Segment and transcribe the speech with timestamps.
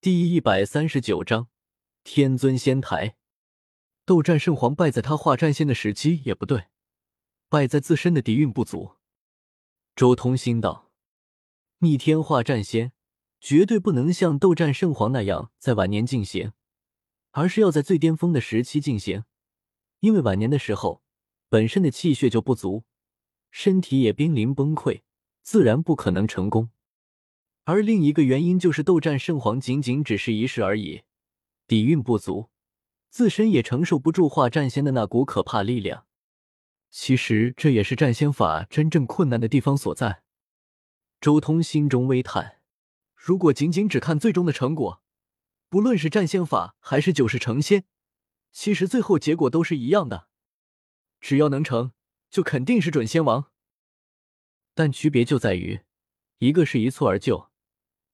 [0.00, 1.48] 第一百三十九章
[2.04, 3.16] 天尊仙台。
[4.04, 6.66] 斗战圣皇败在他化战仙的时机也不对，
[7.48, 8.92] 败在自身的底蕴不足。
[9.96, 10.92] 周通心道：
[11.78, 12.92] 逆天化战仙
[13.40, 16.52] 绝对不能像斗战圣皇那样在晚年进行，
[17.32, 19.24] 而是要在最巅峰的时期进行，
[19.98, 21.02] 因为晚年的时候
[21.48, 22.84] 本身的气血就不足，
[23.50, 25.02] 身体也濒临崩溃，
[25.42, 26.70] 自然不可能成功。
[27.68, 31.02] 而另一个原因就是斗战圣皇仅仅只是一世而已，
[31.66, 32.48] 底蕴不足，
[33.10, 36.06] 自身也承受不住化战仙的那股可怕力量。
[36.88, 40.22] 其实这也是战仙法真正困难的地方所在。
[41.20, 42.62] 周通心中微叹：
[43.14, 45.02] 如果仅仅只看最终的成果，
[45.68, 47.84] 不论是战仙法还是九世成仙，
[48.50, 50.28] 其实最后结果都是一样的，
[51.20, 51.92] 只要能成
[52.30, 53.50] 就肯定是准仙王。
[54.72, 55.80] 但区别就在于，
[56.38, 57.47] 一个是一蹴而就。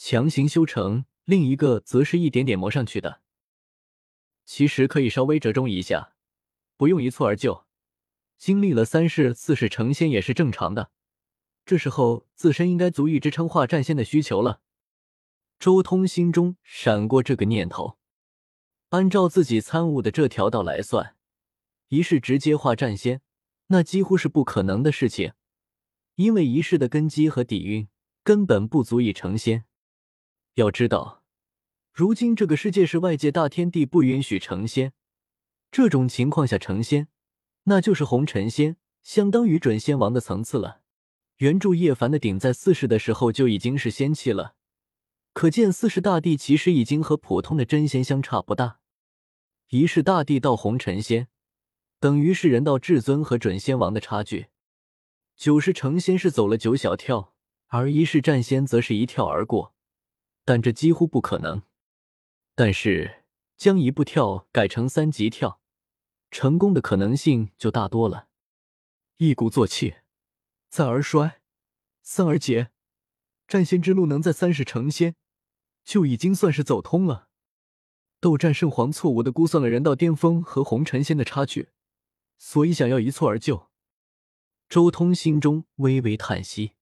[0.00, 3.20] 强行修成，另一个则是一点点磨上去的。
[4.44, 6.14] 其实可以稍微折中一下，
[6.76, 7.66] 不用一蹴而就，
[8.38, 10.92] 经历了三世、四世成仙也是正常的。
[11.66, 14.62] 这时候自身应该足以支撑化战仙的需求了。
[15.58, 17.98] 周通心中闪过这个念头，
[18.90, 21.16] 按照自己参悟的这条道来算，
[21.88, 23.20] 一世直接化战仙，
[23.66, 25.32] 那几乎是不可能的事情，
[26.14, 27.88] 因为一世的根基和底蕴
[28.22, 29.64] 根本不足以成仙。
[30.58, 31.22] 要知道，
[31.92, 34.92] 如今这个世界是外界大天地不允许成仙，
[35.70, 37.06] 这种情况下成仙，
[37.64, 40.80] 那就是红尘仙，相当于准仙王的层次了。
[41.36, 44.56] 原著叶凡的顶在四世的时候就已经是仙气了，
[45.32, 48.80] 可见四世大帝其实已经和普通的真仙相差不大。
[49.68, 51.28] 一世大帝到红尘仙，
[52.00, 54.46] 等于是人道至尊和准仙王的差距。
[55.36, 57.32] 九世成仙是走了九小跳，
[57.68, 59.76] 而一世战仙则是一跳而过。
[60.48, 61.62] 但这几乎不可能。
[62.54, 63.26] 但是
[63.58, 65.60] 将一步跳改成三级跳，
[66.30, 68.28] 成功的可能性就大多了。
[69.18, 69.96] 一鼓作气，
[70.70, 71.42] 再而衰，
[72.00, 72.70] 三而竭，
[73.46, 75.16] 战仙之路能在三世成仙，
[75.84, 77.28] 就已经算是走通了。
[78.18, 81.68] 斗战圣皇错误的估算了人道巅峰和红尘仙的差距，
[82.38, 83.68] 所以想要一蹴而就。
[84.70, 86.72] 周通心中微微叹息：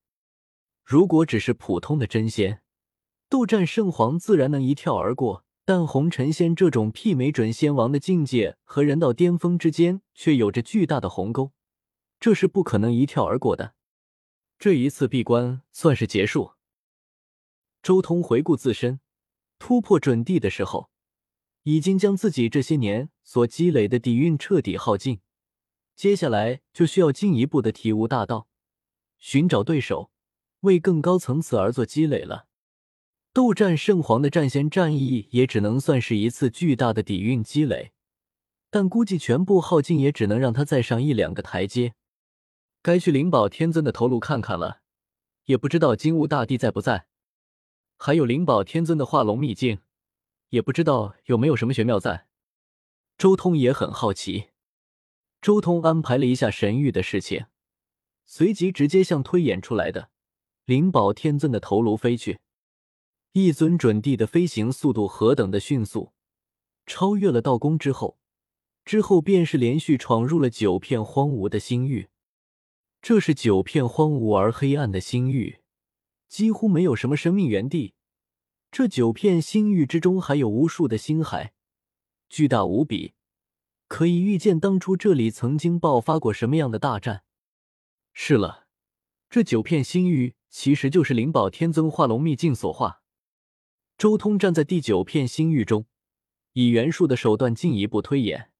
[0.85, 2.63] 如果只是普通的真仙。
[3.29, 11.53] 斗战圣皇自然能一跳而过，但红尘仙这种媲美准仙王的境界和人道巅峰之间却有着巨大的鸿沟，
[12.21, 13.75] 这是不可能一跳而过的。
[14.59, 16.53] 这一次闭关算是结束。
[17.83, 19.01] 周通回顾自身，
[19.59, 20.91] 突破准地的时候，
[21.65, 25.21] 已经将自己这些年所积累的底蕴彻底耗尽，
[25.97, 28.49] 接下来就需要进一步的体悟大道，
[29.19, 30.13] 寻找对手，
[30.61, 32.47] 为更高层次而做积累了。
[33.37, 37.93] 斗战圣皇的战仙战役也只能算是一次巨大的底蕴积累，
[38.71, 41.93] 但估计全部耗尽也只能让他再上一两个台阶。
[42.81, 44.81] 该去灵宝天尊的头颅看看了，
[45.45, 47.09] 也不知道金乌大帝在不在。
[47.99, 49.81] 还有灵宝天尊的化龙秘境，
[50.49, 52.29] 也不知道有没有什么玄妙在。
[53.19, 54.47] 周通也很好奇。
[55.43, 57.45] 周通安排了一下神域的事情，
[58.25, 60.09] 随即直接向推演出来的
[60.65, 62.39] 灵宝天尊的头颅飞去。
[63.39, 66.15] 一尊准帝的飞行速度何等的迅速，
[66.87, 68.19] 超越了道宫之后，
[68.83, 72.09] 之后便是连续闯入了九片荒芜的星域。
[73.03, 75.59] 这是九片荒芜而黑暗的星域，
[76.31, 77.93] 几乎没有什么生命原地。
[78.71, 81.53] 这九片星域之中还有无数的星海，
[82.31, 83.13] 巨大无比，
[83.87, 87.25] 可以预见当初这里曾经爆发过什么样的大战。
[88.15, 88.69] 是了，
[89.29, 93.03] 这九片星域其实就是灵宝天尊化龙秘境所化。
[93.99, 95.87] 周通站在第九片星域中，
[96.53, 98.51] 以元术的手段进一步推演。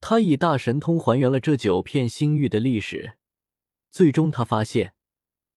[0.00, 3.18] 他以大神通还原了这九片星域的历史，
[3.90, 4.94] 最终他发现，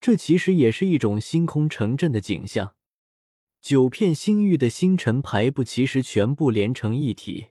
[0.01, 2.75] 这其实也是一种星空城镇的景象。
[3.61, 7.47] 九片星域的星辰排布其实全部连成一体，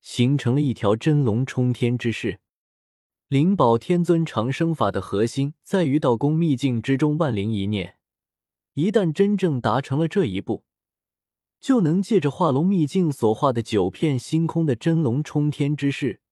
[0.00, 2.40] 形成了一条真龙冲天之势。
[3.28, 7.96] 灵宝天尊长生法的核心在于道宫秘境之中万灵一念。
[8.74, 10.64] 一旦真正达成了这一步，
[11.60, 16.22] 就能借着化龙秘境所化的九片星空的真龙冲天之势，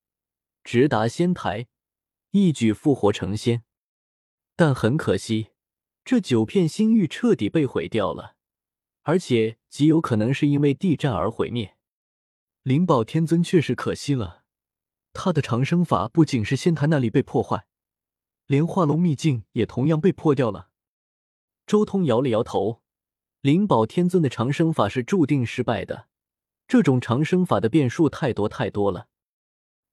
[0.65, 1.67] 直达仙台，
[2.31, 3.63] 一举复活成仙。
[4.57, 5.49] 但很可惜，
[6.03, 8.37] 这九片星域彻底被毁掉了，
[9.03, 11.77] 而且极有可能是因为地战而毁灭。
[12.63, 14.45] 灵宝天尊确实可惜了，
[15.13, 17.67] 他的长生法不仅是仙台那里被破坏，
[18.47, 20.70] 连化龙秘境也同样被破掉了。
[21.71, 22.83] 周通摇了摇头，
[23.43, 26.09] 灵宝天尊的长生法是注定失败的。
[26.67, 29.07] 这种长生法的变数太多太多了，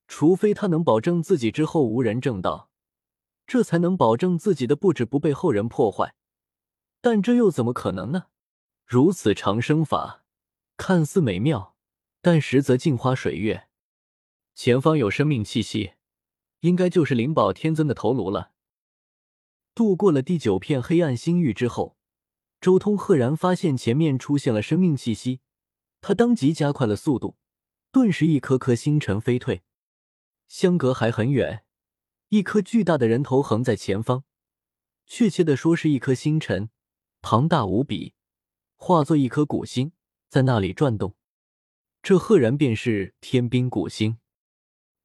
[0.07, 2.71] 除非他能保证自己之后无人正道，
[3.45, 6.15] 这才能保证自己的布置不被后人破坏。
[6.99, 8.29] 但这又怎么可能呢？
[8.83, 10.23] 如此长生法
[10.77, 11.75] 看似美妙，
[12.23, 13.67] 但实则镜花水月。
[14.55, 15.91] 前方有生命气息，
[16.61, 18.53] 应该就是灵宝天尊的头颅了。
[19.77, 21.95] 度过了第九片黑暗星域之后，
[22.59, 25.41] 周通赫然发现前面出现了生命气息。
[26.01, 27.37] 他当即加快了速度，
[27.91, 29.61] 顿时一颗颗星辰飞退，
[30.47, 31.63] 相隔还很远，
[32.29, 34.23] 一颗巨大的人头横在前方，
[35.05, 36.71] 确切的说是一颗星辰，
[37.21, 38.15] 庞大无比，
[38.77, 39.91] 化作一颗古星
[40.27, 41.15] 在那里转动。
[42.01, 44.17] 这赫然便是天兵古星。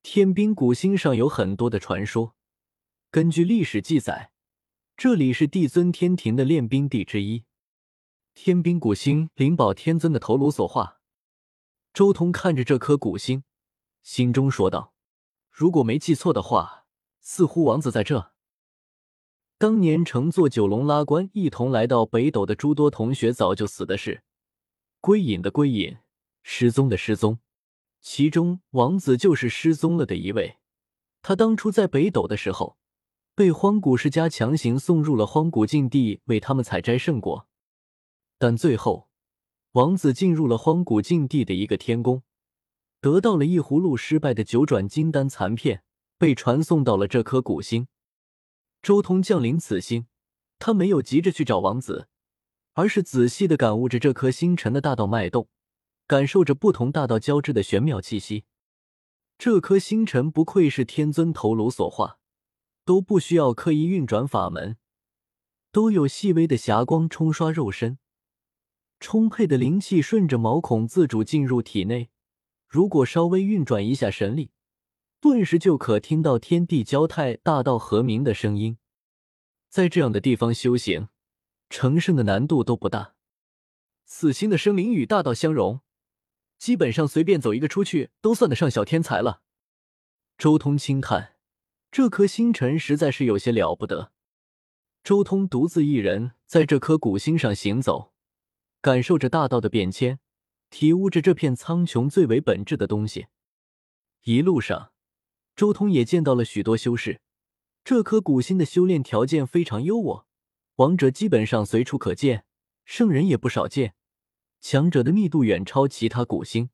[0.02, 2.34] 天兵古星上有很多的传说，
[3.10, 4.31] 根据历史记载，
[5.04, 7.42] 这里是帝尊天庭的练兵地之一。
[8.34, 11.00] 天兵古星，灵宝天尊的头颅所化。
[11.92, 13.42] 周通看着这颗古星，
[14.04, 14.94] 心中说道
[15.50, 16.86] ：“如果没记错的话，
[17.20, 18.30] 似乎王子在这。
[19.58, 24.22] 当年乘坐九龙拉棺一同来到北斗的诸多同学，早就死的是，
[25.00, 25.96] 归隐的归隐，
[26.44, 27.40] 失踪的失踪。
[28.00, 30.58] 其中王子就是失踪了的一位。
[31.22, 32.78] 他当初在北斗的时候，
[33.34, 37.46] 被荒古世家强行送入了荒古禁地，为他们采摘圣果。”
[38.38, 39.08] 但最后，
[39.72, 42.22] 王子进入了荒古禁地的一个天宫，
[43.00, 45.82] 得到了一葫芦失败的九转金丹残片，
[46.18, 47.88] 被传送到了这颗古星。
[48.82, 50.06] 周通降临此星，
[50.58, 52.08] 他没有急着去找王子，
[52.74, 55.48] 而是仔细的感悟着这颗星辰的大道脉动，
[56.06, 58.44] 感受着不同大道交织的玄妙气息。
[59.38, 62.18] 这颗星辰不愧是天尊头颅所化，
[62.84, 64.76] 都不需要刻意运转法门，
[65.70, 67.98] 都有细微的霞光冲刷肉身。
[68.98, 72.10] 充沛的灵气顺着毛孔自主进入体内，
[72.68, 74.52] 如果稍微运转一下神力，
[75.20, 78.78] 顿时就可听到天地交泰、大道和鸣的声音。
[79.68, 81.08] 在这样的地方修行，
[81.70, 83.14] 成圣的难度都不大。
[84.04, 85.80] 此星的生灵与大道相融，
[86.58, 89.42] 基本上随便走一个出去都算得上小天才了。
[90.36, 91.31] 周通轻叹，
[91.92, 94.12] 这颗星辰实在是有些了不得。
[95.04, 98.12] 周通独自一人在这颗古星上行走。
[98.80, 100.18] 感受着大道的变迁，
[100.70, 103.26] 体悟着这片苍穹最为本质的东西。
[104.22, 104.92] 一路上，
[105.54, 107.20] 周通也见到了许多修士。
[107.84, 110.24] 这颗古星的修炼条件非常优渥，
[110.76, 112.46] 王者基本上随处可见，
[112.86, 113.94] 圣人也不少见，
[114.60, 116.70] 强者的密度远超其他古星。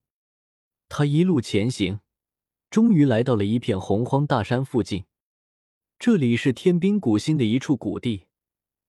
[0.89, 2.01] 他一路前行，
[2.71, 5.05] 终于来到了一片洪荒大山附近。
[5.99, 8.27] 这里是天兵古星的一处古地，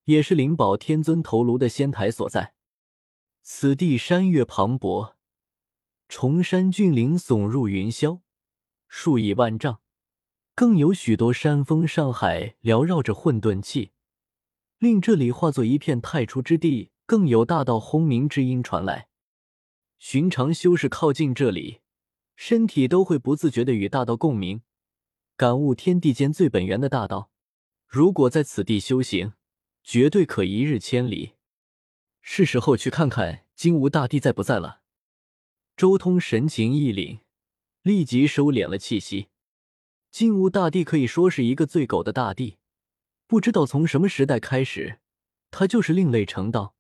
[0.06, 2.54] 也是灵宝天尊头颅的仙台所在。
[3.42, 5.14] 此地山岳磅礴，
[6.08, 8.20] 崇山峻岭耸入云霄，
[8.88, 9.80] 数以万丈，
[10.54, 13.92] 更有许多山峰上海缭绕着混沌气，
[14.78, 16.92] 令这里化作一片太初之地。
[17.10, 19.08] 更有大道轰鸣之音传来。
[19.98, 21.80] 寻常修士靠近这里，
[22.42, 24.62] 身体都会不自觉的与大道共鸣，
[25.36, 27.30] 感悟天地间最本源的大道。
[27.86, 29.34] 如果在此地修行，
[29.84, 31.34] 绝对可一日千里。
[32.22, 34.80] 是时候去看看金吾大帝在不在了。
[35.76, 37.19] 周通神情一凛，
[37.81, 39.28] 立即收敛了气息。
[40.10, 42.56] 金吾大帝可以说是一个最狗的大帝，
[43.28, 45.00] 不知道从什么时代开始，
[45.52, 46.74] 他就是另类成道，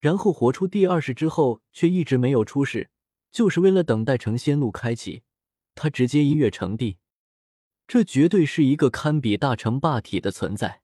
[0.00, 2.90] 然后活出第二世之后，却一直没有出世，
[3.38, 5.22] 就是为了等待成仙路开启，
[5.76, 6.98] 他直接一跃成帝。
[7.86, 10.82] 这绝对是一个堪比大成霸体的存在。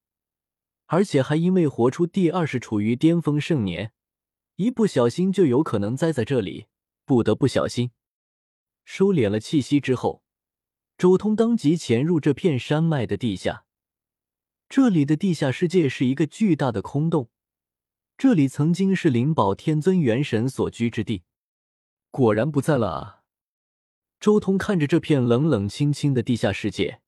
[0.86, 3.90] 而且还因为活出第二世处于巅峰盛年，
[4.54, 6.66] 一不小心就有可能栽在这里，
[7.04, 7.90] 不得不小心。
[8.84, 10.22] 收敛了气息之后，
[10.96, 13.64] 周通当即潜入这片山脉的地下。
[14.68, 17.30] 这里的地下世界是一个巨大的空洞，
[18.16, 21.24] 这里曾经是灵宝天尊元神所居之地，
[22.14, 23.22] 果然不在了啊！
[24.20, 27.00] 周通看着这片冷冷清清的地下世界，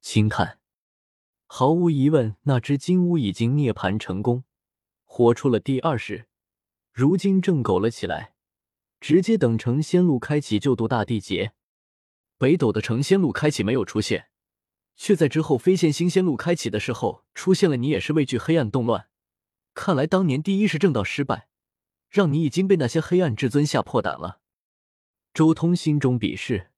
[0.00, 0.60] 轻叹。
[1.46, 4.44] 毫无疑问，那只金乌已经涅槃成功，
[5.04, 6.26] 活出了第二世，
[6.90, 8.32] 如今正苟了起来，
[8.98, 11.52] 直接等成仙路开启就渡大地劫。
[12.38, 14.28] 北斗的成仙路开启没有出现，
[14.96, 17.76] 却在之后飞仙新仙路开启的时候出现了。
[17.76, 19.10] 你也是畏惧黑暗动乱，
[19.74, 21.50] 看来当年第一世正道失败，
[22.08, 24.40] 让你已经被那些黑暗至尊吓破胆了。
[25.36, 26.70] 周通心中鄙视，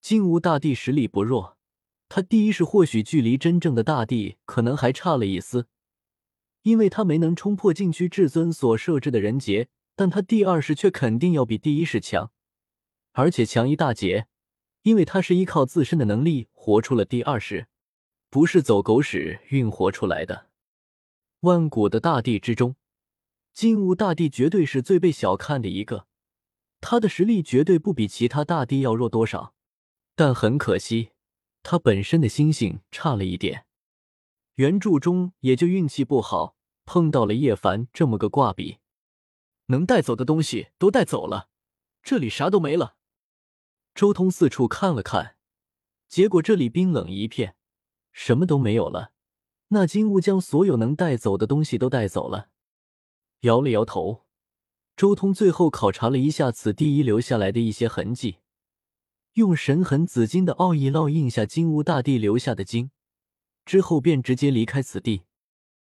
[0.00, 1.58] 金乌大帝实力不弱。
[2.08, 5.68] 他第一是或许距离真正的大帝可能还差了一丝，
[6.62, 12.32] 因为他没能冲破禁区至尊所设置的人劫，但他第二式却肯定要比第一式强，
[13.12, 14.28] 而且强一大截，
[14.84, 17.66] 因为他是依靠自身的能力活出了第二式，
[18.30, 20.46] 不是走狗屎运活出来的。
[21.40, 22.76] 万古的大帝之中，
[23.52, 26.06] 金乌大帝绝对是最被小看的一个，
[26.86, 29.54] 他的实力绝对不比其他大帝要弱多少，
[30.14, 31.12] 但很可惜，
[31.62, 33.64] 他本身的心性差了一点。
[34.56, 38.80] 原著中也就运气不好，碰到了叶凡这么个挂笔，
[39.68, 41.48] 能带走的东西都带走了，
[42.02, 42.96] 这里啥都没了。
[43.94, 45.36] 周通四处看了看，
[46.06, 47.56] 结果这里冰冷一片，
[48.12, 49.12] 什么都没有了。
[49.68, 52.50] 那金乌将所有能带走的东西都带走了，
[53.40, 54.23] 摇了摇头。
[54.96, 58.36] 周通最后考察了一下此地遗留下来的一些痕迹，
[59.32, 62.90] 用神痕紫金的奥义烙印下金乌大帝留下的金。
[63.64, 65.22] 之后便直接离开此地。